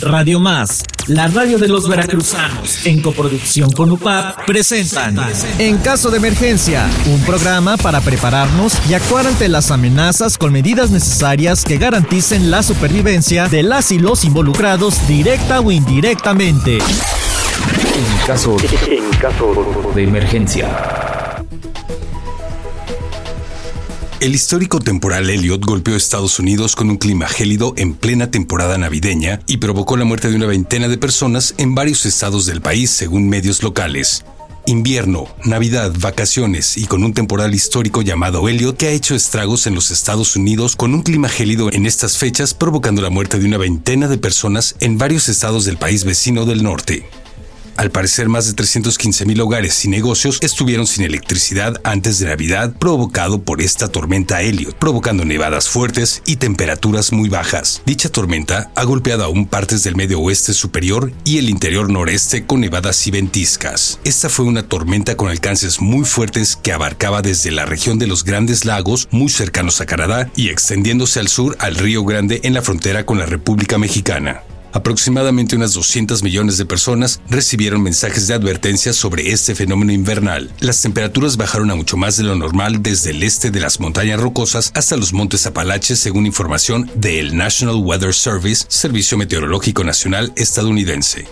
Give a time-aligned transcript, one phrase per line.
[0.00, 5.16] Radio Más, la radio de los veracruzanos, en coproducción con UPAP, presentan
[5.58, 10.90] En caso de emergencia, un programa para prepararnos y actuar ante las amenazas con medidas
[10.90, 16.78] necesarias que garanticen la supervivencia de las y los involucrados directa o indirectamente.
[16.78, 18.56] En caso,
[18.88, 20.99] en caso de emergencia.
[24.20, 29.40] El histórico temporal Elliot golpeó Estados Unidos con un clima gélido en plena temporada navideña
[29.46, 33.30] y provocó la muerte de una veintena de personas en varios estados del país, según
[33.30, 34.22] medios locales.
[34.66, 39.74] Invierno, Navidad, vacaciones y con un temporal histórico llamado Elliot que ha hecho estragos en
[39.74, 43.56] los Estados Unidos con un clima gélido en estas fechas provocando la muerte de una
[43.56, 47.08] veintena de personas en varios estados del país vecino del norte.
[47.80, 52.74] Al parecer, más de 315 mil hogares y negocios estuvieron sin electricidad antes de Navidad,
[52.78, 57.80] provocado por esta tormenta Elliot, provocando nevadas fuertes y temperaturas muy bajas.
[57.86, 62.60] Dicha tormenta ha golpeado aún partes del medio oeste superior y el interior noreste con
[62.60, 63.98] nevadas y ventiscas.
[64.04, 68.24] Esta fue una tormenta con alcances muy fuertes que abarcaba desde la región de los
[68.24, 72.60] Grandes Lagos, muy cercanos a Canadá, y extendiéndose al sur al Río Grande en la
[72.60, 74.42] frontera con la República Mexicana.
[74.72, 80.50] Aproximadamente unas 200 millones de personas recibieron mensajes de advertencia sobre este fenómeno invernal.
[80.60, 84.20] Las temperaturas bajaron a mucho más de lo normal desde el este de las montañas
[84.20, 91.26] rocosas hasta los montes Apalaches, según información del National Weather Service, Servicio Meteorológico Nacional estadounidense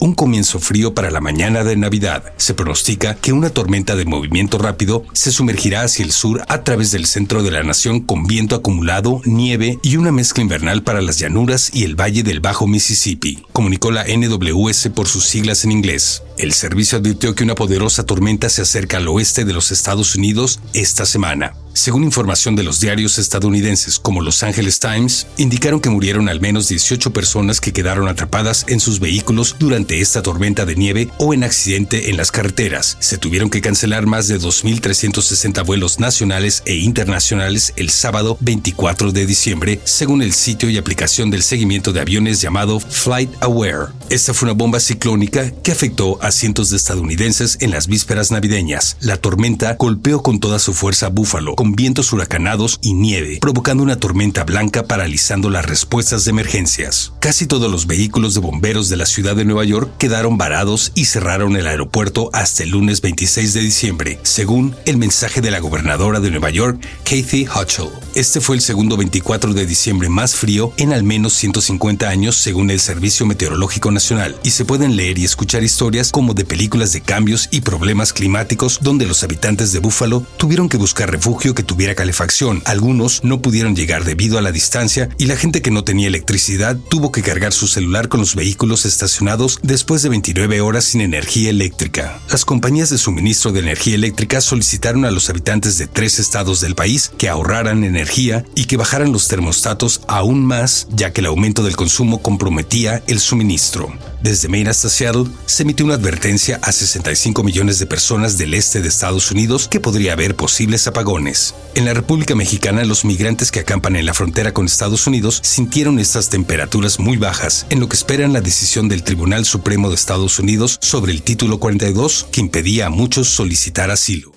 [0.00, 2.32] un comienzo frío para la mañana de Navidad.
[2.36, 6.90] Se pronostica que una tormenta de movimiento rápido se sumergirá hacia el sur a través
[6.90, 11.18] del centro de la nación con viento acumulado, nieve y una mezcla invernal para las
[11.18, 16.22] llanuras y el valle del Bajo Mississippi, comunicó la NWS por sus siglas en inglés.
[16.38, 20.60] El servicio advirtió que una poderosa tormenta se acerca al oeste de los Estados Unidos
[20.72, 21.52] esta semana.
[21.72, 26.68] Según información de los diarios estadounidenses como Los Angeles Times, indicaron que murieron al menos
[26.68, 31.44] 18 personas que quedaron atrapadas en sus vehículos durante esta tormenta de nieve o en
[31.44, 32.96] accidente en las carreteras.
[33.00, 39.26] Se tuvieron que cancelar más de 2.360 vuelos nacionales e internacionales el sábado 24 de
[39.26, 43.92] diciembre, según el sitio y aplicación del seguimiento de aviones llamado Flight Aware.
[44.08, 48.96] Esta fue una bomba ciclónica que afectó a cientos de estadounidenses en las vísperas navideñas.
[49.00, 53.96] La tormenta golpeó con toda su fuerza Búfalo, con vientos huracanados y nieve, provocando una
[53.96, 57.12] tormenta blanca paralizando las respuestas de emergencias.
[57.20, 61.04] Casi todos los vehículos de bomberos de la ciudad de Nueva York quedaron varados y
[61.04, 66.18] cerraron el aeropuerto hasta el lunes 26 de diciembre, según el mensaje de la gobernadora
[66.18, 67.90] de Nueva York, Kathy Hochul.
[68.14, 72.70] Este fue el segundo 24 de diciembre más frío en al menos 150 años, según
[72.70, 77.02] el Servicio Meteorológico Nacional, y se pueden leer y escuchar historias como de películas de
[77.02, 81.94] cambios y problemas climáticos donde los habitantes de Buffalo tuvieron que buscar refugio que tuviera
[81.94, 82.62] calefacción.
[82.64, 86.76] Algunos no pudieron llegar debido a la distancia y la gente que no tenía electricidad
[86.88, 91.50] tuvo que cargar su celular con los vehículos estacionados después de 29 horas sin energía
[91.50, 92.20] eléctrica.
[92.30, 96.74] Las compañías de suministro de energía eléctrica solicitaron a los habitantes de tres estados del
[96.74, 101.62] país que ahorraran energía y que bajaran los termostatos aún más, ya que el aumento
[101.62, 103.92] del consumo comprometía el suministro.
[104.22, 108.82] Desde Maine hasta Seattle se emitió una advertencia a 65 millones de personas del este
[108.82, 111.54] de Estados Unidos que podría haber posibles apagones.
[111.74, 115.98] En la República Mexicana, los migrantes que acampan en la frontera con Estados Unidos sintieron
[115.98, 120.38] estas temperaturas muy bajas, en lo que esperan la decisión del Tribunal Supremo de Estados
[120.38, 124.32] Unidos sobre el título 42 que impedía a muchos solicitar asilo.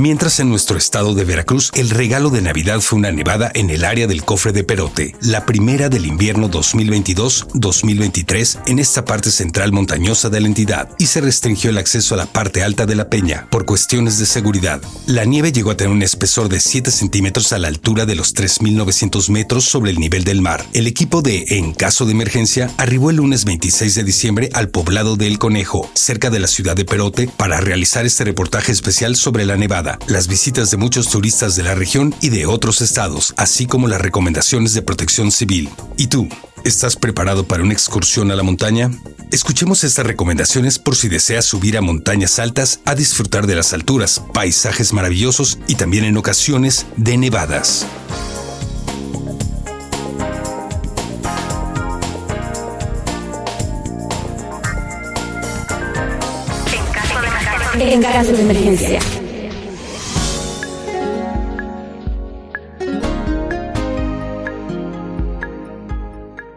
[0.00, 3.84] Mientras en nuestro estado de Veracruz el regalo de Navidad fue una nevada en el
[3.84, 10.30] área del cofre de Perote, la primera del invierno 2022-2023 en esta parte central montañosa
[10.30, 13.46] de la entidad, y se restringió el acceso a la parte alta de la peña
[13.50, 14.80] por cuestiones de seguridad.
[15.04, 18.34] La nieve llegó a tener un espesor de 7 centímetros a la altura de los
[18.34, 20.64] 3.900 metros sobre el nivel del mar.
[20.72, 25.16] El equipo de En caso de emergencia arribó el lunes 26 de diciembre al poblado
[25.16, 29.44] de El Conejo, cerca de la ciudad de Perote, para realizar este reportaje especial sobre
[29.44, 33.66] la nevada las visitas de muchos turistas de la región y de otros estados, así
[33.66, 35.68] como las recomendaciones de protección civil.
[35.96, 36.28] ¿Y tú?
[36.64, 38.90] ¿Estás preparado para una excursión a la montaña?
[39.30, 44.22] Escuchemos estas recomendaciones por si deseas subir a montañas altas a disfrutar de las alturas,
[44.34, 47.86] paisajes maravillosos y también en ocasiones de nevadas.
[57.78, 59.19] En caso de emergencia.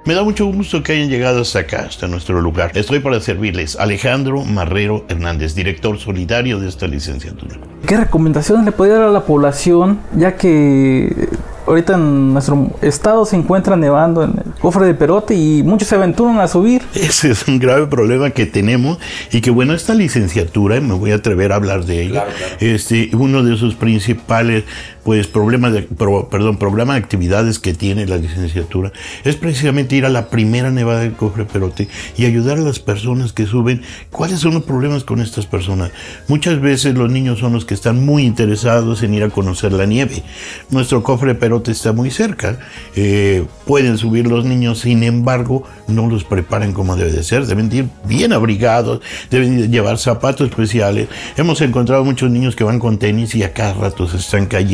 [0.05, 2.71] Me da mucho gusto que hayan llegado hasta acá, hasta nuestro lugar.
[2.75, 3.77] Estoy para servirles.
[3.77, 7.55] Alejandro Marrero Hernández, director solidario de esta licenciatura.
[7.87, 11.29] ¿Qué recomendaciones le podría dar a la población, ya que
[11.65, 15.95] ahorita en nuestro estado se encuentra nevando en el cofre de Perote y muchos se
[15.95, 16.81] aventuran a subir.
[16.93, 18.97] Ese es un grave problema que tenemos
[19.31, 22.25] y que bueno, esta licenciatura, me voy a atrever a hablar de ella,
[22.59, 24.63] este, uno de sus principales
[25.03, 28.93] pues problemas de, perdón, programa de actividades que tiene la licenciatura
[29.25, 33.33] es precisamente ir a la primera nevada del cofre Perote y ayudar a las personas
[33.33, 33.81] que suben.
[34.11, 35.91] ¿Cuáles son los problemas con estas personas?
[36.27, 39.85] Muchas veces los niños son los que están muy interesados en ir a conocer la
[39.85, 40.23] nieve.
[40.69, 42.57] Nuestro cofre Perote está muy cerca.
[42.95, 47.45] Eh, pueden subir los niños, sin embargo, no los preparan como debe de ser.
[47.45, 51.07] Deben ir bien abrigados, deben llevar zapatos especiales.
[51.37, 54.73] Hemos encontrado muchos niños que van con tenis y a cada rato se están cayendo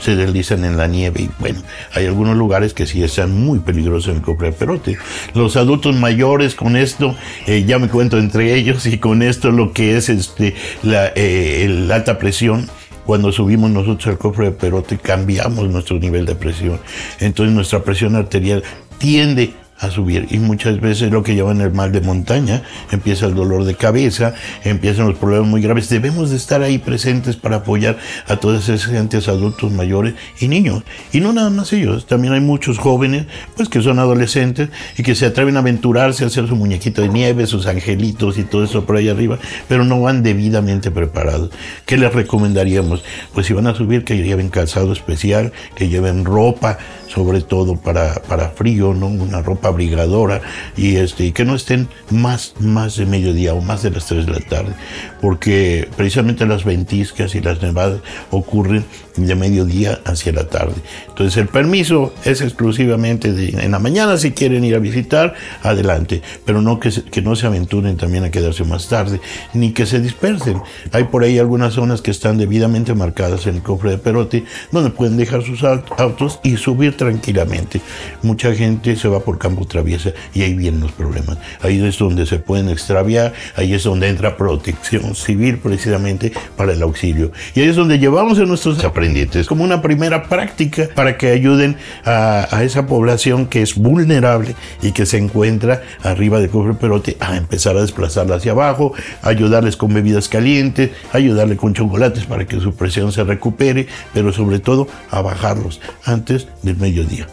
[0.00, 1.60] se deslizan en la nieve y bueno,
[1.94, 4.96] hay algunos lugares que sí están muy peligrosos en cofre perote.
[5.34, 7.14] Los adultos mayores con esto,
[7.46, 11.88] eh, ya me cuento entre ellos y con esto lo que es este, la, eh,
[11.92, 12.68] alta presión
[13.04, 16.80] cuando subimos nosotros al cofre de perote cambiamos nuestro nivel de presión.
[17.20, 18.62] Entonces nuestra presión arterial
[18.98, 22.62] tiende a subir y muchas veces lo que llaman el mal de montaña,
[22.92, 25.88] empieza el dolor de cabeza, empiezan los problemas muy graves.
[25.88, 30.84] Debemos de estar ahí presentes para apoyar a todos esos gentes adultos mayores y niños.
[31.12, 33.26] Y no nada más ellos, también hay muchos jóvenes
[33.56, 37.08] pues que son adolescentes y que se atreven a aventurarse a hacer su muñequito de
[37.08, 39.38] nieve, sus angelitos y todo eso por ahí arriba,
[39.68, 41.50] pero no van debidamente preparados.
[41.86, 43.02] ¿Qué les recomendaríamos?
[43.32, 46.78] Pues si van a subir que lleven calzado especial, que lleven ropa,
[47.14, 49.06] sobre todo para, para frío, ¿no?
[49.06, 50.40] Una ropa abrigadora
[50.76, 54.32] y, este, que no estén más, más de mediodía o más de las 3 de
[54.32, 54.74] la tarde,
[55.20, 58.00] porque precisamente las ventiscas y las nevadas
[58.30, 58.84] ocurren
[59.16, 60.74] de mediodía hacia la tarde.
[61.08, 66.22] Entonces el permiso es exclusivamente de, en la mañana si quieren ir a visitar, adelante,
[66.44, 69.20] pero no que, que no se aventuren también a quedarse más tarde,
[69.52, 70.60] ni que se dispersen.
[70.92, 74.90] Hay por ahí algunas zonas que están debidamente marcadas en el cofre de Perote, donde
[74.90, 77.80] pueden dejar sus autos y subir tranquilamente.
[78.22, 81.38] Mucha gente se va por campo traviesa y ahí vienen los problemas.
[81.62, 86.82] Ahí es donde se pueden extraviar, ahí es donde entra protección civil precisamente para el
[86.82, 87.30] auxilio.
[87.54, 91.76] Y ahí es donde llevamos a nuestros aprendientes como una primera práctica para que ayuden
[92.04, 97.36] a, esa población que es vulnerable y que se encuentra arriba del cofre perote a
[97.36, 102.74] empezar a desplazarla hacia abajo, ayudarles con bebidas calientes, ayudarle con chocolates para que su
[102.74, 107.26] presión se recupere, pero sobre todo a bajarlos antes del medio día.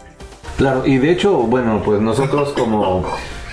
[0.56, 3.04] Claro, y de hecho, bueno, pues nosotros como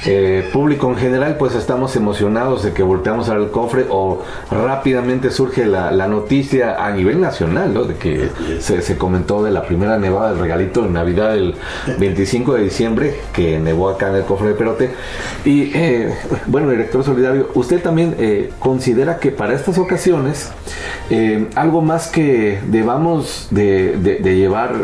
[0.06, 5.66] eh, público en general, pues estamos emocionados de que volteamos al cofre o rápidamente surge
[5.66, 7.84] la, noticia a nivel nacional, ¿no?
[7.84, 8.30] De que
[8.60, 11.56] se, comentó de la primera nevada del regalito de Navidad del
[12.00, 14.92] 25 de diciembre, que nevó acá en el cofre de Perote.
[15.44, 16.16] Y eh,
[16.48, 20.52] bueno, director solidario, ¿usted también eh, considera que para estas ocasiones
[21.56, 24.76] algo más que debamos de, de llevar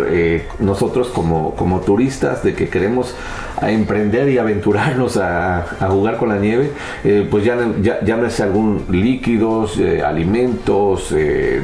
[0.59, 3.15] nosotros como, como turistas, de que queremos
[3.61, 6.71] a emprender y aventurarnos a, jugar con la nieve,
[7.03, 11.61] eh, pues ya, ya llámese algún líquidos, eh, alimentos, eh,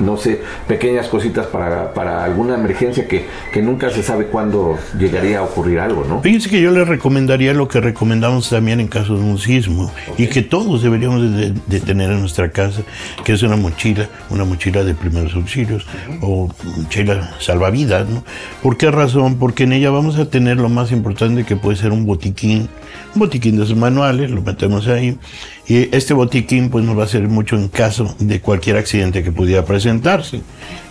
[0.00, 5.38] no sé, pequeñas cositas para, para alguna emergencia que, que, nunca se sabe cuándo llegaría
[5.38, 6.22] a ocurrir algo, ¿no?
[6.22, 10.26] Fíjense que yo les recomendaría lo que recomendamos también en caso de un sismo y
[10.28, 12.82] que todos deberíamos de, tener en nuestra casa,
[13.24, 15.86] que es una mochila, una mochila de primeros auxilios
[16.20, 18.24] o mochila salvavidas, ¿no?
[18.62, 19.38] ¿Por qué razón?
[19.38, 22.68] Porque en ella vamos a tener lo más importante que puede ser un botiquín,
[23.14, 25.18] un botiquín de esos manuales, lo metemos ahí.
[25.66, 29.32] Y este botiquín pues nos va a servir mucho en caso de cualquier accidente que
[29.32, 30.42] pudiera presentarse.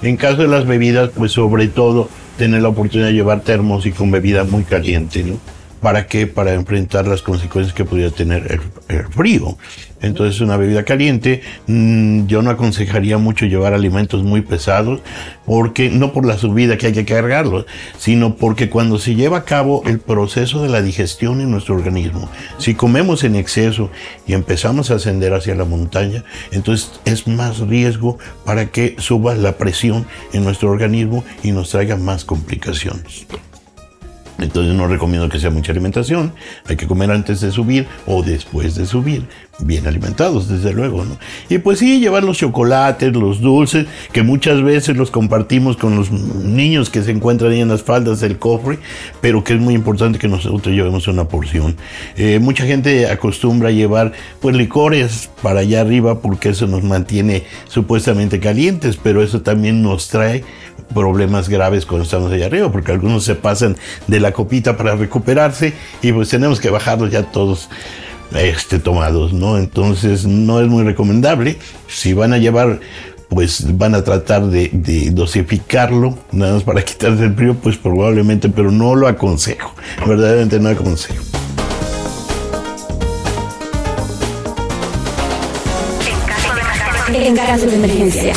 [0.02, 3.92] En caso de las bebidas, pues sobre todo tener la oportunidad de llevar termos y
[3.92, 5.38] con bebida muy caliente, ¿no?
[5.84, 6.28] ¿Para qué?
[6.28, 9.58] Para enfrentar las consecuencias que pudiera tener el, frío.
[10.02, 15.02] Entonces, una bebida caliente, mm, yo no aconsejaría mucho llevar alimentos muy pesados,
[15.46, 17.66] porque no por la subida que hay que cargarlos,
[17.98, 22.30] sino porque cuando se lleva a cabo el proceso de la digestión en nuestro organismo,
[22.60, 23.92] si comemos en exceso
[24.26, 26.24] y empezamos a ascender hacia la montaña,
[26.54, 31.98] entonces es más riesgo para que suba la presión en nuestro organismo y nos traiga
[31.98, 33.26] más complicaciones.
[34.40, 36.34] Entonces no recomiendo que sea mucha alimentación.
[36.68, 39.28] Hay que comer antes de subir o después de subir.
[39.60, 41.18] Bien alimentados, desde luego, ¿no?
[41.48, 46.12] Y pues sí, llevar los chocolates, los dulces, que muchas veces los compartimos con los
[46.12, 48.80] niños que se encuentran ahí en las faldas del cofre,
[49.22, 51.76] pero que es muy importante que nosotros llevemos una porción.
[52.18, 58.40] Eh, mucha gente acostumbra llevar pues licores para allá arriba porque eso nos mantiene supuestamente
[58.40, 60.44] calientes, pero eso también nos trae
[60.96, 65.74] problemas graves cuando estamos allá arriba, porque algunos se pasan de la copita para recuperarse
[66.02, 67.70] y pues tenemos que bajarlos ya todos
[68.32, 69.58] este, tomados, ¿no?
[69.58, 71.58] Entonces no es muy recomendable.
[71.88, 72.80] Si van a llevar
[73.30, 78.72] pues van a tratar de, dosificarlo, nada más para quitarse el frío, pues probablemente, pero
[78.72, 79.74] no lo aconsejo,
[80.06, 81.24] verdaderamente no aconsejo.
[87.14, 88.34] En caso de emergencia.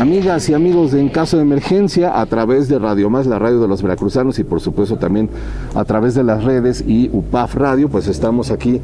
[0.00, 3.60] Amigas y amigos de En Caso de Emergencia, a través de Radio Más, la radio
[3.60, 5.28] de los veracruzanos y por supuesto también
[5.74, 8.80] a través de las redes y UPAF Radio, pues estamos aquí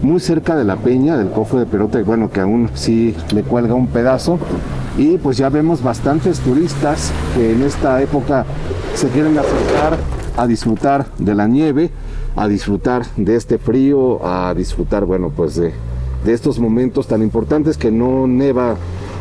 [0.00, 3.74] muy cerca de la peña del cofre de Perote, bueno, que aún sí le cuelga
[3.74, 4.38] un pedazo.
[4.96, 8.46] Y pues ya vemos bastantes turistas que en esta época
[8.94, 9.98] se quieren acercar
[10.36, 11.90] a disfrutar de la nieve,
[12.36, 15.72] a disfrutar de este frío, a disfrutar, bueno, pues de,
[16.24, 18.76] de estos momentos tan importantes que no neva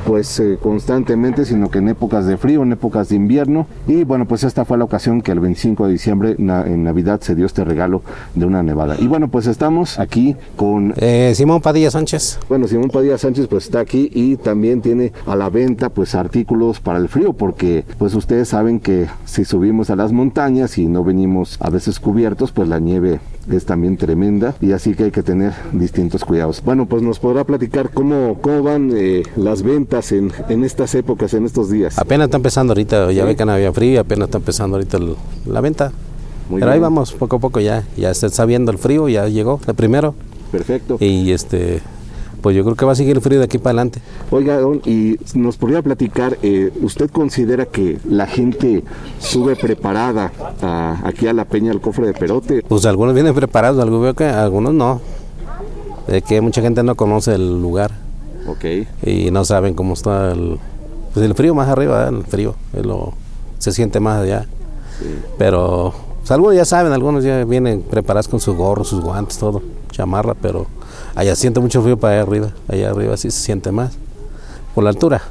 [0.10, 3.68] pues eh, constantemente, sino que en épocas de frío, en épocas de invierno.
[3.88, 7.22] Y bueno, pues esta fue la ocasión que el 25 de diciembre, na- en Navidad,
[7.22, 8.02] se dio este regalo
[8.34, 8.96] de una nevada.
[8.98, 12.40] Y bueno, pues estamos aquí con Eh, Simón Padilla Sánchez.
[12.50, 16.80] bueno, Simón Padilla Sánchez pues está aquí y también tiene a la venta pues artículos
[16.80, 21.04] para el frío porque pues ustedes saben que si subimos a las montañas y no
[21.04, 23.20] venimos a veces cubiertos pues la nieve
[23.52, 26.62] es también tremenda y así que hay que tener distintos cuidados.
[26.64, 31.34] Bueno, pues nos podrá platicar cómo, cómo van eh, las ventas en, en estas épocas,
[31.34, 31.98] en estos días.
[31.98, 33.28] Apenas está empezando ahorita, ya Sí.
[33.28, 35.16] ve que no había frío, apenas está empezando ahorita el-
[35.46, 35.92] la venta.
[36.50, 39.60] Muy Pero ahí vamos, poco a poco ya, ya está viendo el frío, ya llegó
[39.68, 40.16] el primero.
[40.52, 40.98] Perfecto.
[41.00, 41.82] Y este,
[42.42, 44.02] pues yo creo que va a seguir el frío de aquí para adelante.
[44.32, 48.84] Oiga, don, y nos podría platicar, eh, ¿usted considera que la gente
[49.20, 50.32] sube preparada
[50.62, 52.64] a- aquí a la Peña al cofre de Perote?
[52.68, 55.02] Pues algunos vienen preparados, algunos veo que algunos no.
[56.08, 57.92] Es que mucha gente no conoce el lugar
[58.48, 58.66] Ok.
[59.06, 60.58] y no saben cómo está el,
[61.14, 62.10] pues el frío más arriba, ¿eh?
[62.10, 63.14] el frío, es lo-
[63.60, 64.48] se siente más allá.
[65.38, 69.62] Pero pues, algunos ya saben, algunos ya vienen preparados con su gorro, sus guantes, todo,
[69.92, 70.68] chamarra, pero
[71.20, 73.92] allá siente mucho frío para allá arriba, allá arriba sí se siente más,
[74.74, 75.22] por la altura.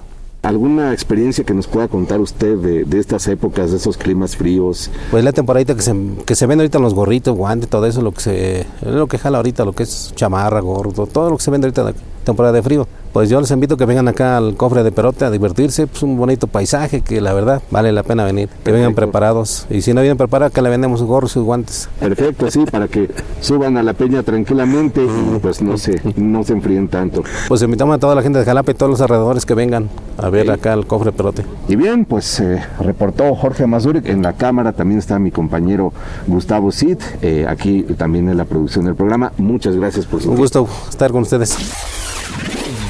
[0.42, 4.90] ¿Alguna experiencia que nos pueda contar usted de, de estas épocas, de esos climas fríos?
[5.10, 8.12] Pues la temporadita que se, que se vende ahorita los gorritos, guantes, todo eso, lo
[8.12, 11.50] que se, lo que jala ahorita, lo que es chamarra, gorro, todo, lo que se
[11.50, 11.92] vende ahorita
[12.24, 12.86] temporada de frío.
[13.12, 16.02] Pues yo les invito a que vengan acá al cofre de Perote a divertirse, pues
[16.02, 19.66] un bonito paisaje que la verdad vale la pena venir, que vengan preparados.
[19.70, 21.88] Y si no vienen preparados, que le vendemos sus gorros y sus guantes.
[21.98, 23.10] Perfecto, sí, para que
[23.40, 27.22] suban a la peña tranquilamente y pues no se, no se enfríen tanto.
[27.48, 30.28] Pues invitamos a toda la gente de Jalapa y todos los alrededores que vengan a
[30.28, 31.44] ver acá al cofre de Perote.
[31.66, 34.06] Y bien, pues eh, reportó Jorge Mazurek.
[34.06, 35.92] En la cámara también está mi compañero
[36.26, 39.32] Gustavo Cid, eh, aquí también en la producción del programa.
[39.38, 41.56] Muchas gracias por su Un gusto estar con ustedes.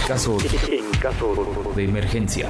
[0.09, 0.38] En caso,
[0.73, 2.49] en caso de emergencia.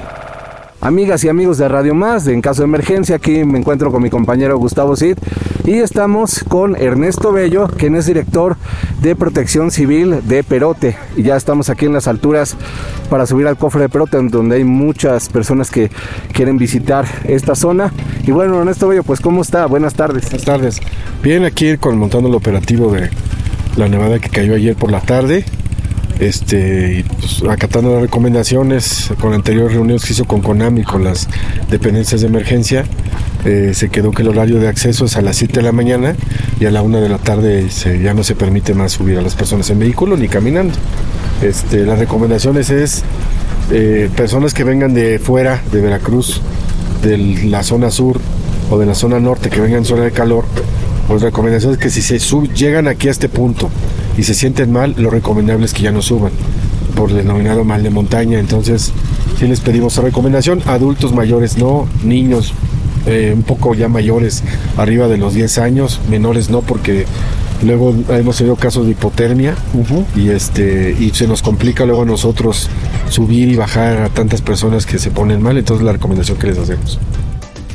[0.79, 4.01] Amigas y amigos de Radio Más, de en caso de emergencia, aquí me encuentro con
[4.01, 5.17] mi compañero Gustavo Cid
[5.65, 8.55] y estamos con Ernesto Bello, quien es director
[9.01, 10.95] de Protección Civil de Perote.
[11.17, 12.55] Y ya estamos aquí en las alturas
[13.09, 15.91] para subir al cofre de Perote, donde hay muchas personas que
[16.31, 17.91] quieren visitar esta zona.
[18.25, 19.65] Y bueno, Ernesto Bello, pues ¿cómo está?
[19.65, 20.23] Buenas tardes.
[20.23, 20.79] Buenas tardes.
[21.21, 23.09] Bien, aquí con montando el operativo de
[23.75, 25.43] la nevada que cayó ayer por la tarde.
[26.19, 31.29] Este, pues, acatando las recomendaciones con anteriores reuniones que hizo con Conami, con las
[31.69, 32.83] dependencias de emergencia,
[33.45, 36.15] eh, se quedó que el horario de acceso es a las 7 de la mañana
[36.59, 37.65] y a la 1 de la tarde
[38.03, 40.73] ya no se permite más subir a las personas en vehículo ni caminando.
[41.41, 43.03] Este, las recomendaciones es
[43.71, 46.41] eh, personas que vengan de fuera, de Veracruz,
[47.01, 48.19] de la zona sur
[48.69, 50.43] o de la zona norte, que vengan en zona de calor,
[51.07, 53.69] pues recomendación es que si se sub- llegan aquí a este punto
[54.19, 56.33] y se sienten mal, lo recomendable es que ya no suban
[56.93, 58.37] por el denominado mal de montaña.
[58.37, 58.91] Entonces,
[59.39, 60.61] sí les pedimos esa recomendación.
[60.65, 62.53] Adultos mayores no, niños
[63.05, 64.43] eh, un poco ya mayores,
[64.75, 67.05] arriba de los 10 años, menores no, porque
[67.63, 69.55] luego hemos tenido casos de hipotermia
[70.17, 72.69] y este y se nos complica luego a nosotros
[73.09, 75.57] subir y bajar a tantas personas que se ponen mal.
[75.57, 76.99] Entonces, la recomendación que les hacemos.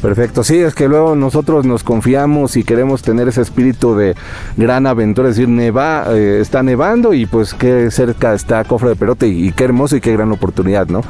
[0.05, 4.15] Perfecto, sí, es que luego nosotros nos confiamos y queremos tener ese espíritu de
[4.55, 8.97] gran aventura, es decir, neva, eh, está nevando y pues qué cerca está Cofre de
[8.97, 11.01] Perote y, qué hermoso y qué gran oportunidad, ¿no?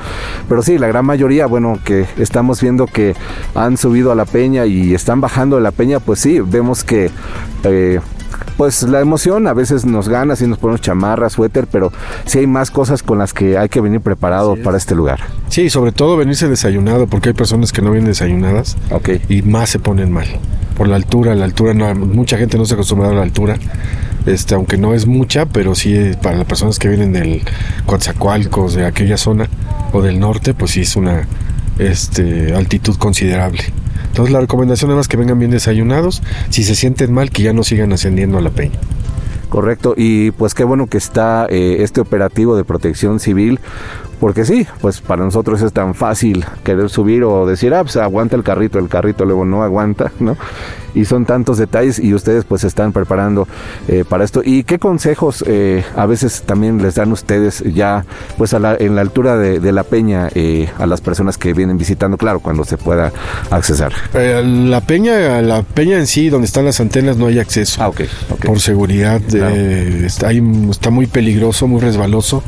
[0.48, 3.16] Pero sí, la gran mayoría, bueno, que estamos viendo que
[3.56, 7.10] han subido a la peña y están bajando de la peña, pues sí, vemos que...
[7.64, 7.98] eh,
[8.56, 11.92] pues la emoción a veces nos gana si nos ponemos chamarra, suéter, pero
[12.24, 15.20] sí hay más cosas con las que hay que venir preparado para este lugar.
[15.48, 19.10] Sí, sobre todo venirse desayunado, porque hay personas que no vienen desayunadas Ok.
[19.28, 20.26] y más se ponen mal.
[20.76, 23.56] Por la altura, la altura, no, mucha gente no se ha acostumbrado a la altura,
[24.26, 27.42] este, aunque no es mucha, pero sí eh, para las personas que vienen del
[27.86, 29.48] Coatzacoalcos, de aquella zona,
[29.92, 31.26] o del norte, pues sí es una
[31.78, 33.62] este, altitud considerable.
[34.14, 37.64] Entonces la recomendación es que vengan bien desayunados, si se sienten mal, que ya no
[37.64, 38.78] sigan ascendiendo a la peña.
[39.48, 43.58] Correcto, y pues qué bueno que está eh, este operativo de protección civil,
[44.14, 48.36] porque sí, pues para nosotros es tan fácil querer subir o decir, ah, pues aguanta
[48.36, 50.36] el carrito, el carrito luego no aguanta, ¿no?
[50.94, 53.48] Y son tantos detalles y ustedes pues están preparando
[53.88, 54.42] eh, para esto.
[54.44, 58.04] ¿Y qué consejos eh, a veces también les dan ustedes ya
[58.38, 61.78] pues a la, en la altura de, la peña eh, a las personas que vienen
[61.78, 63.12] visitando, claro, cuando se pueda
[63.50, 63.92] accesar?
[64.14, 67.82] la peña, la peña en sí, donde están las antenas, no hay acceso.
[67.82, 68.02] Ah, ok.
[68.44, 72.44] Por seguridad, está, está muy peligroso, muy resbaloso.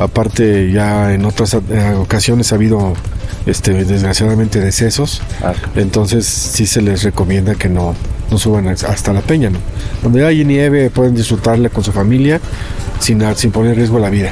[0.00, 1.54] Aparte ya en otras
[1.98, 2.94] ocasiones ha habido
[3.46, 5.22] este desgraciadamente decesos.
[5.42, 5.52] Ah.
[5.76, 7.94] Entonces sí se les recomienda que no,
[8.30, 9.58] no suban hasta la peña, ¿no?
[10.02, 12.40] Donde hay nieve pueden disfrutarla con su familia
[13.00, 14.30] sin, sin poner en riesgo la vida.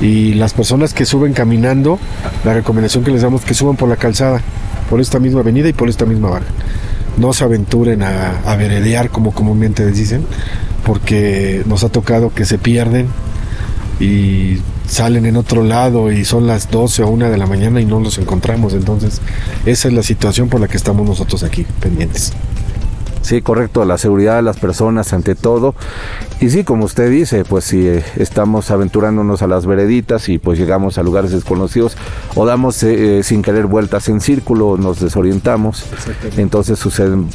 [0.00, 1.98] Y las personas que suben caminando,
[2.44, 4.42] la recomendación que les damos es que suban por la calzada,
[4.90, 6.46] por esta misma avenida y por esta misma barra.
[7.16, 10.26] No se aventuren a, a veredear como comúnmente les dicen,
[10.84, 13.08] porque nos ha tocado que se pierden
[13.98, 17.84] y salen en otro lado y son las 12 o 1 de la mañana y
[17.84, 18.72] no los encontramos.
[18.74, 19.20] Entonces,
[19.64, 22.32] esa es la situación por la que estamos nosotros aquí pendientes.
[23.26, 25.74] Sí, correcto, la seguridad de las personas ante todo.
[26.40, 30.60] Y sí, como usted dice, pues si eh, estamos aventurándonos a las vereditas y pues
[30.60, 31.96] llegamos a lugares desconocidos
[32.36, 35.86] o damos eh, eh, sin querer vueltas en círculo, nos desorientamos,
[36.36, 37.28] entonces suceden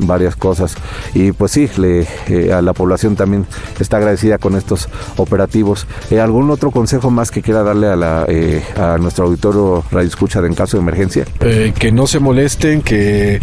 [0.00, 0.74] varias cosas.
[1.14, 2.08] Y pues sí, le,
[2.52, 3.46] a la población también
[3.78, 5.86] está agradecida con estos operativos.
[6.20, 8.26] ¿Algún otro consejo más que quiera darle a, la,
[8.76, 11.24] a nuestro auditorio Radio Escucha en caso de emergencia?
[11.78, 13.40] que no se molesten, que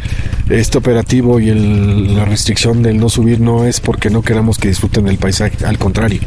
[0.49, 4.67] este operativo y el la restricción del no subir no es porque no queramos que
[4.67, 6.21] disfruten el paisaje, al contrario,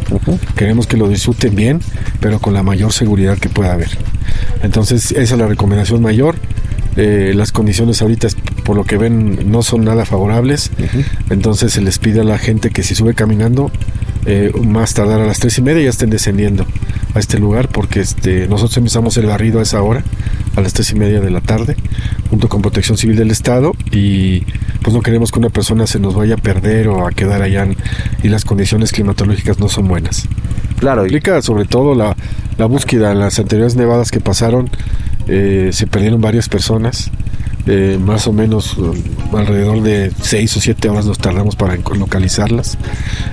[0.56, 1.80] queremos que lo disfruten bien,
[2.20, 3.90] pero con la mayor seguridad que pueda haber.
[4.62, 6.36] Entonces, esa es la recomendación mayor.
[6.96, 8.28] Eh, las condiciones ahorita,
[8.64, 10.70] por lo que ven, no son nada favorables.
[11.28, 13.70] Entonces se les pide a la gente que si sube caminando,
[14.24, 16.66] eh, más tardar a las tres y media ya estén descendiendo
[17.16, 20.04] a este lugar, porque este, nosotros empezamos el barrido a esa hora,
[20.54, 21.76] a las tres y media de la tarde,
[22.30, 24.40] junto con Protección Civil del Estado, y
[24.82, 27.66] pues no queremos que una persona se nos vaya a perder o a quedar allá
[28.22, 30.28] y las condiciones climatológicas no son buenas.
[30.78, 31.02] Claro.
[31.02, 32.16] Implica sobre todo la,
[32.58, 34.70] la búsqueda en las anteriores nevadas que pasaron,
[35.28, 37.10] eh, se perdieron varias personas.
[37.68, 38.94] Eh, más o menos um,
[39.34, 42.78] alrededor de seis o siete horas nos tardamos para localizarlas.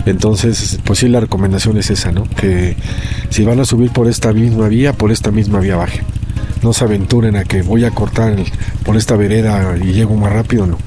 [0.08, 2.24] Entonces, pues sí, la recomendación es esa, ¿no?
[2.24, 2.76] Que
[3.30, 6.04] si van a subir por esta misma vía, por esta misma vía bajen.
[6.64, 8.36] No se aventuren a que voy a cortar
[8.84, 10.78] por esta vereda y llego más rápido, no.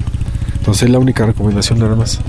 [0.57, 2.19] Entonces es la única recomendación nada más.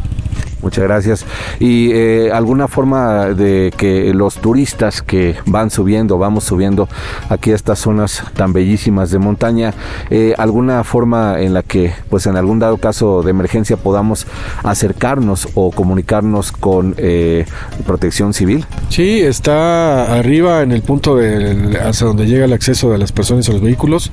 [0.63, 1.25] Muchas gracias.
[1.61, 6.89] ¿Y eh, alguna forma de que los turistas que van subiendo, vamos subiendo
[7.29, 9.75] aquí a estas zonas tan bellísimas de montaña,
[10.11, 14.27] eh, alguna forma en la que, pues en algún dado caso de emergencia, podamos
[14.65, 17.47] acercarnos o comunicarnos con eh,
[17.87, 18.67] Protección Civil?
[18.89, 23.49] Sí, está arriba en el punto de hacia donde llega el acceso de las personas
[23.49, 24.11] a los vehículos.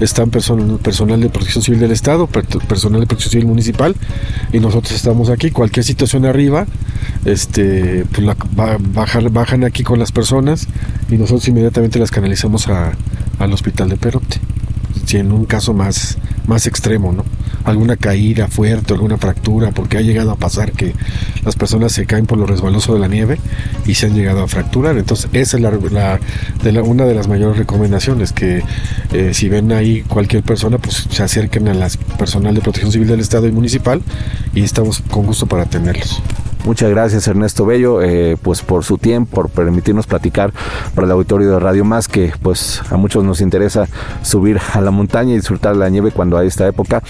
[0.00, 3.94] Están personal de Protección Civil del Estado, personal de Protección Civil Municipal
[4.52, 5.50] y nosotros estamos aquí.
[5.50, 6.66] Cualquier situación arriba,
[7.24, 8.26] este, pues
[9.32, 10.68] bajan aquí con las personas
[11.10, 12.92] y nosotros inmediatamente las canalizamos a,
[13.38, 14.40] al hospital de Perote.
[15.06, 17.24] Si en un caso más, más extremo, ¿no?
[17.66, 20.94] Alguna caída fuerte, alguna fractura, porque ha llegado a pasar que
[21.44, 23.38] las personas se caen por lo resbaloso de la nieve
[23.86, 24.96] y se han llegado a fracturar.
[24.96, 26.20] Entonces, esa es la,
[26.82, 28.62] una de las mayores recomendaciones, que
[29.12, 33.08] eh, si ven ahí cualquier persona, pues se acerquen a las personal de protección civil
[33.08, 34.02] del Estado y municipal
[34.54, 36.22] y estamos con gusto para atenderlos.
[36.64, 40.52] Muchas gracias Ernesto Bello, eh, pues por su tiempo, por permitirnos platicar
[40.96, 43.86] para el auditorio de Radio Más, que pues a muchos nos interesa
[44.22, 47.02] subir a la montaña y disfrutar la nieve cuando hay esta época.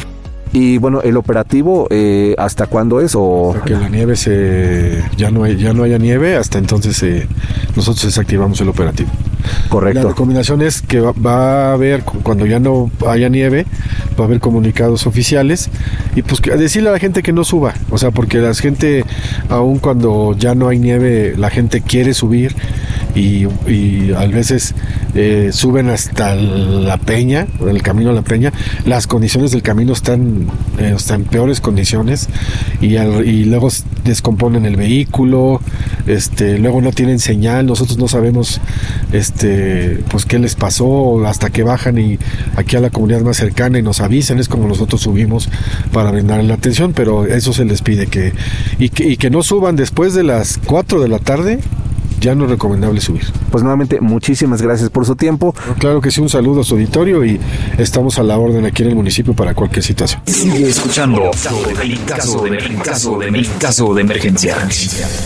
[0.59, 3.12] Y bueno, el operativo, eh, ¿hasta cuándo es?
[3.14, 3.55] O...
[3.66, 7.29] que la nieve se ya no hay, ya no haya nieve, hasta entonces eh,
[7.77, 9.11] nosotros desactivamos el operativo.
[9.69, 10.03] Correcto.
[10.03, 13.66] La recomendación es que va, a haber, cuando ya no haya nieve,
[14.19, 15.69] va a haber comunicados oficiales
[16.14, 19.05] y pues decirle a la gente que no suba, o sea, porque la gente,
[19.51, 22.57] aun cuando ya no hay nieve, la gente quiere subir
[23.16, 24.74] y, y a veces
[25.14, 28.52] eh, suben hasta la peña, el camino a la peña,
[28.85, 30.48] las condiciones del camino están,
[30.79, 32.29] eh, están en peores condiciones
[32.83, 33.68] y, y luego
[34.05, 35.62] descomponen el vehículo,
[36.07, 38.61] este, luego no tienen señal, nosotros no sabemos
[39.12, 42.18] este, pues qué les pasó hasta que bajan y
[42.57, 45.48] aquí a la comunidad más cercana y nos avisan, es como nosotros subimos
[45.90, 48.35] para brindar la atención, pero eso se les pide que
[48.79, 51.61] y, que, y que no suban después de las 4 de la tarde
[52.20, 53.24] ya no es recomendable subir.
[53.50, 55.55] Pues nuevamente, muchísimas gracias por su tiempo.
[55.79, 57.40] Claro que sí, un saludo a su auditorio y
[57.79, 60.20] estamos a la orden aquí en el municipio para cualquier situación.
[60.26, 61.31] Sigue escuchando
[61.83, 64.57] en caso de, en caso de, en caso de emergencia.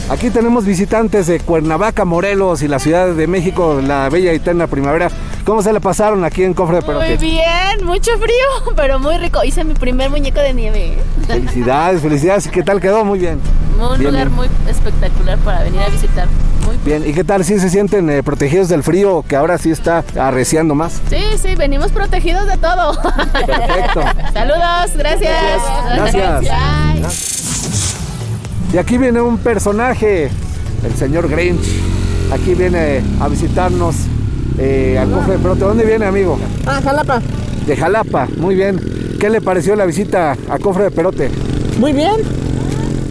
[0.09, 4.67] Aquí tenemos visitantes de Cuernavaca, Morelos y la Ciudad de México, la bella y eterna
[4.67, 5.11] primavera.
[5.45, 7.17] ¿Cómo se le pasaron aquí en Cofre de Perote?
[7.17, 9.43] Muy bien, mucho frío, pero muy rico.
[9.43, 10.99] Hice mi primer muñeco de nieve.
[11.27, 12.49] Felicidades, felicidades.
[12.49, 13.05] ¿Qué tal quedó?
[13.05, 13.41] Muy bien.
[13.81, 14.37] Un Bien, lugar bien.
[14.37, 16.29] muy espectacular para venir a visitar.
[16.67, 19.71] Muy Bien, ¿y qué tal si se sienten eh, protegidos del frío que ahora sí
[19.71, 21.01] está arreciando más?
[21.09, 23.01] Sí, sí, venimos protegidos de todo.
[23.47, 24.03] Perfecto.
[24.35, 25.63] Saludos, gracias.
[25.95, 27.41] Gracias.
[28.75, 30.31] Y aquí viene un personaje,
[30.85, 31.65] el señor Grinch.
[32.33, 33.97] Aquí viene a visitarnos
[34.61, 35.61] eh, al cofre de Perote.
[35.61, 36.39] ¿Dónde viene, amigo?
[36.67, 37.21] Ah, Jalapa.
[37.67, 38.79] De Jalapa, muy bien.
[39.19, 41.31] ¿Qué le pareció la visita a Cofre de Perote?
[41.79, 42.17] Muy bien.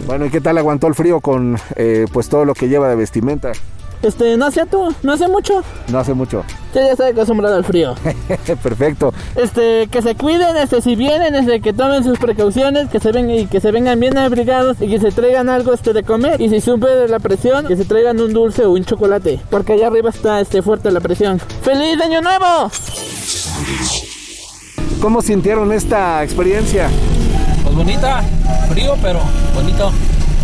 [0.06, 2.96] Bueno, ¿y qué tal aguantó el frío con eh, pues todo lo que lleva de
[2.96, 3.52] vestimenta?
[4.02, 5.62] Este, no hacía tú, no hace mucho.
[5.90, 6.42] No hace mucho.
[6.74, 7.94] Ya ya estoy acostumbrado al frío.
[8.62, 9.12] Perfecto.
[9.34, 13.38] Este, que se cuiden, este, si vienen, este, que tomen sus precauciones, que se vengan
[13.38, 16.40] y que se vengan bien abrigados y que se traigan algo, este, de comer.
[16.40, 19.88] Y si sube la presión, que se traigan un dulce o un chocolate, porque allá
[19.88, 21.40] arriba está, este, fuerte la presión.
[21.62, 22.70] ¡Feliz Año Nuevo!
[25.00, 26.88] ¿Cómo sintieron esta experiencia?
[27.64, 28.22] Pues bonita,
[28.68, 29.20] frío, pero
[29.54, 29.90] bonito.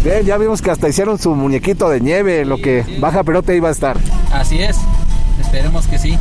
[0.03, 3.69] Bien, ya vimos que hasta hicieron su muñequito de nieve, lo que Baja Perote iba
[3.69, 3.97] a estar.
[4.33, 4.77] Así es,
[5.41, 6.19] esperemos que sí.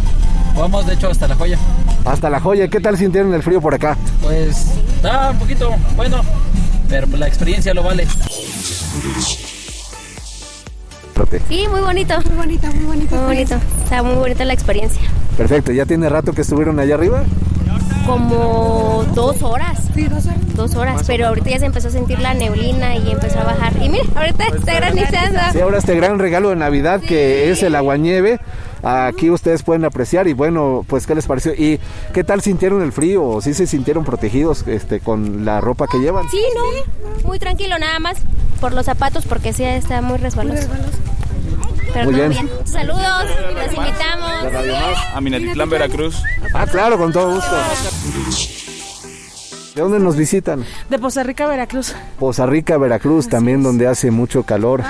[0.58, 1.58] Vamos, de hecho, hasta la joya.
[2.06, 3.97] Hasta la joya, ¿qué tal sintieron el frío por acá?
[4.21, 6.21] Pues está un poquito bueno,
[6.89, 8.08] pero pues la experiencia lo vale.
[11.49, 12.15] Sí, muy bonito.
[12.21, 13.15] Muy bonito, muy bonito.
[13.15, 13.56] Muy bonito.
[13.84, 15.01] Está muy bonita la experiencia.
[15.38, 17.23] Perfecto, ¿ya tiene rato que estuvieron allá arriba?
[18.06, 19.80] Como dos horas.
[19.93, 20.56] Sí, dos horas.
[20.56, 23.73] Dos horas, pero ahorita ya se empezó a sentir la neblina y empezó a bajar.
[23.82, 25.39] Y mira, ahorita está granizando.
[25.51, 28.39] Sí, ahora este gran regalo de Navidad que es el aguanieve,
[28.86, 31.54] aquí ustedes pueden apreciar y bueno, pues ¿qué les pareció?
[31.54, 31.80] ¿Y
[32.13, 33.39] qué tal sintieron el frío?
[33.41, 36.30] ¿Sí se sintieron protegidos este, con la ropa que llevan?
[36.30, 38.17] Sí, no, muy tranquilo, nada más
[38.62, 40.67] por los zapatos porque sí está muy resbaloso.
[41.93, 42.45] Pero Muy todo bien.
[42.48, 42.67] bien.
[42.67, 44.32] Saludos, los invitamos.
[45.13, 46.21] A Minatitlán, Veracruz.
[46.54, 47.56] Ah, claro, con todo gusto.
[49.76, 50.64] ¿De dónde nos visitan?
[50.90, 51.94] De Poza Rica, Veracruz.
[52.18, 54.82] Poza Rica, Veracruz, también donde hace mucho calor.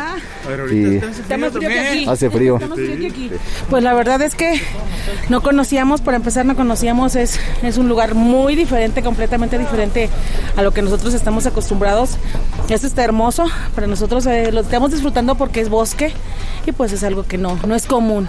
[0.72, 2.06] y Está más frío que aquí.
[2.08, 2.56] hace frío.
[2.58, 3.32] Está más frío que aquí.
[3.68, 4.62] Pues la verdad es que
[5.30, 10.08] no conocíamos, para empezar no conocíamos, es, es un lugar muy diferente, completamente diferente
[10.56, 12.18] a lo que nosotros estamos acostumbrados.
[12.70, 16.14] Esto está hermoso, para nosotros eh, lo estamos disfrutando porque es bosque
[16.68, 18.28] y pues es algo que no, no es común.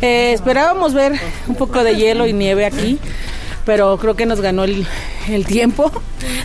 [0.00, 2.98] Eh, esperábamos ver un poco de hielo y nieve aquí,
[3.64, 4.86] pero creo que nos ganó el,
[5.28, 5.90] el tiempo.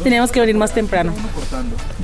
[0.04, 1.14] Teníamos que venir más temprano.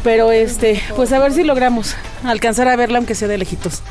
[0.03, 3.81] Pero este, pues a ver si logramos alcanzar a verla aunque sea de lejitos.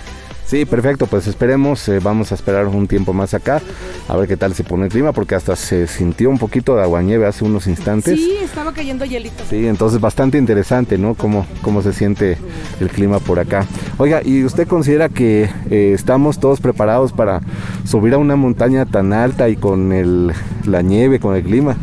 [0.52, 3.62] Sí, perfecto, pues esperemos, eh, vamos a esperar un tiempo más acá,
[4.06, 6.82] a ver qué tal se pone el clima, porque hasta se sintió un poquito de
[6.82, 8.20] aguanieve hace unos instantes.
[8.20, 9.44] Sí, estaba cayendo hielito.
[9.48, 11.14] Sí, entonces bastante interesante, ¿no?
[11.14, 12.36] Cómo, cómo se siente
[12.80, 13.64] el clima por acá.
[13.96, 17.40] Oiga, ¿y usted considera que eh, estamos todos preparados para
[17.86, 20.34] subir a una montaña tan alta y con el,
[20.66, 21.78] la nieve, con el clima?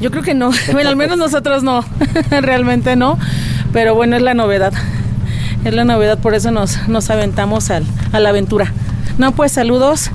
[0.00, 0.50] Yo creo que no.
[0.72, 1.84] Bueno, al menos nosotros no.
[2.40, 3.16] Realmente no.
[3.72, 4.72] Pero bueno, es la novedad.
[5.66, 8.72] Es la novedad, por eso nos, nos aventamos al, a la aventura.
[9.18, 10.12] No, pues saludos.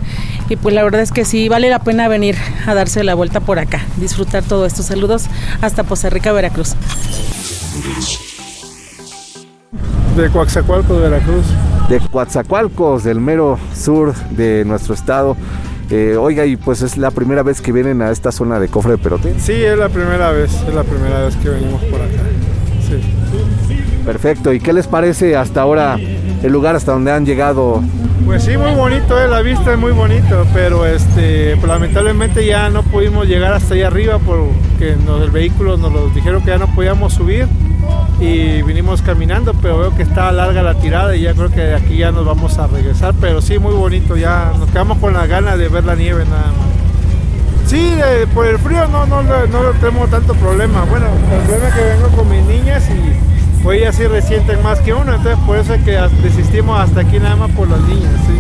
[0.48, 3.42] Y pues la verdad es que sí, vale la pena venir a darse la vuelta
[3.42, 4.82] por acá, disfrutar todo esto.
[4.82, 5.26] Saludos
[5.62, 6.76] hasta Poza Rica, Veracruz.
[10.16, 11.46] De Coaxacualcos, Veracruz.
[11.90, 15.36] De Coatzacoalcos, del mero sur de nuestro estado.
[15.90, 18.94] Eh, oiga, y pues es la primera vez que vienen a esta zona de cofre
[18.94, 19.36] de perote.
[19.38, 22.22] Sí, es la primera vez, es la primera vez que venimos por acá.
[22.88, 23.02] Sí.
[24.06, 27.82] Perfecto, ¿y qué les parece hasta ahora el lugar hasta donde han llegado?
[28.26, 32.70] Pues sí, muy bonito, eh, la vista es muy bonito, pero este, pues, lamentablemente ya
[32.70, 36.68] no pudimos llegar hasta allá arriba porque el vehículo nos lo dijeron que ya no
[36.74, 37.48] podíamos subir
[38.20, 41.76] y vinimos caminando, pero veo que está larga la tirada y ya creo que de
[41.76, 45.28] aquí ya nos vamos a regresar, pero sí, muy bonito, ya nos quedamos con las
[45.28, 47.70] ganas de ver la nieve nada más.
[47.72, 47.96] Sí,
[48.34, 50.84] por el frío no, no, no, no tenemos tanto problema.
[50.90, 54.80] Bueno, el problema es que vengo con mis niñas y pues ellas sí resienten más
[54.80, 55.92] que uno, entonces por eso es que
[56.24, 58.34] desistimos hasta aquí nada más por las niñas, sí.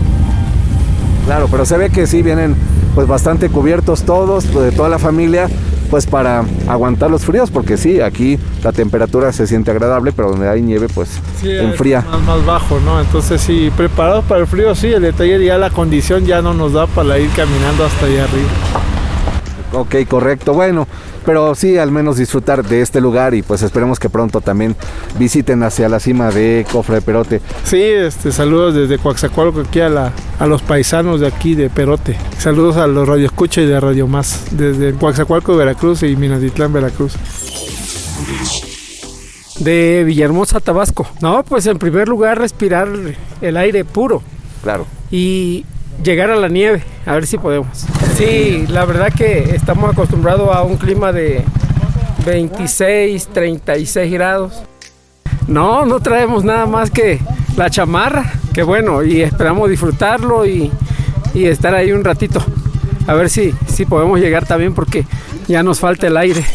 [1.25, 2.55] Claro, pero se ve que sí vienen
[2.95, 5.47] pues bastante cubiertos todos, pues, de toda la familia,
[5.89, 10.49] pues para aguantar los fríos, porque sí, aquí la temperatura se siente agradable, pero donde
[10.49, 11.99] hay nieve pues Sí, enfría.
[11.99, 12.99] es Más, más bajo, ¿no?
[12.99, 16.73] Entonces sí, preparados para el frío, sí, el detalle ya la condición ya no nos
[16.73, 18.49] da para ir caminando hasta allá arriba.
[19.73, 20.53] Ok, correcto.
[20.53, 20.87] Bueno,
[21.25, 24.75] pero sí, al menos disfrutar de este lugar y pues esperemos que pronto también
[25.17, 27.41] visiten hacia la cima de Cofre de Perote.
[27.63, 32.17] Sí, este, saludos desde Coaxacualco aquí a, la, a los paisanos de aquí de Perote.
[32.37, 37.13] Saludos a los Radio Escucha y de Radio Más, desde Coaxacualco, Veracruz y Minatitlán, Veracruz.
[39.59, 41.07] De Villahermosa, Tabasco.
[41.21, 42.89] No, pues en primer lugar respirar
[43.41, 44.23] el aire puro.
[44.63, 44.87] Claro.
[45.11, 45.65] Y
[46.03, 47.85] llegar a la nieve, a ver si podemos.
[48.15, 51.43] Sí, la verdad que estamos acostumbrados a un clima de
[52.25, 54.63] 26, 36 grados.
[55.47, 57.19] No, no traemos nada más que
[57.57, 60.71] la chamarra, que bueno, y esperamos disfrutarlo y,
[61.33, 62.43] y estar ahí un ratito.
[63.07, 65.05] A ver si, si podemos llegar también porque
[65.47, 66.45] ya nos falta el aire.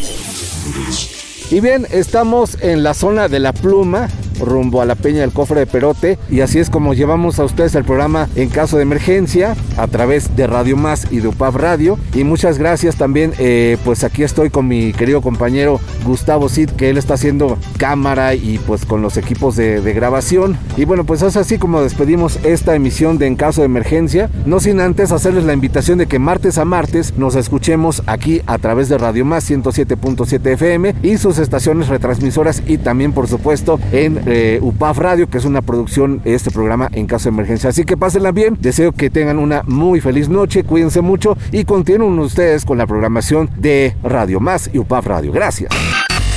[1.51, 5.61] Y bien, estamos en la zona de la pluma, rumbo a la Peña del Cofre
[5.61, 6.17] de Perote.
[6.29, 10.35] Y así es como llevamos a ustedes el programa en caso de emergencia a través
[10.35, 11.97] de Radio Más y de UPAF Radio.
[12.13, 16.89] Y muchas gracias también, eh, pues aquí estoy con mi querido compañero Gustavo Cid, que
[16.89, 20.57] él está haciendo cámara y pues con los equipos de, de grabación.
[20.75, 24.29] Y bueno, pues es así como despedimos esta emisión de En caso de emergencia.
[24.45, 28.57] No sin antes hacerles la invitación de que martes a martes nos escuchemos aquí a
[28.57, 34.26] través de Radio Más 107.7 FM y sus estaciones retransmisoras y también por supuesto en
[34.27, 37.69] eh, UPAF Radio, que es una producción de este programa en caso de emergencia.
[37.69, 42.19] Así que pásenla bien, deseo que tengan una muy feliz noche, cuídense mucho y continúen
[42.19, 45.31] ustedes con la programación de Radio Más y UPAF Radio.
[45.31, 45.71] Gracias.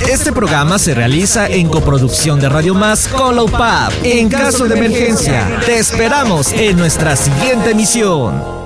[0.09, 3.91] Este programa se realiza en coproducción de Radio Más con la.
[4.03, 8.60] En caso de emergencia, te esperamos en nuestra siguiente emisión.